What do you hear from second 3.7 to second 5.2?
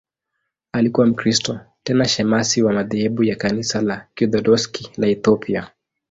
la Kiorthodoksi la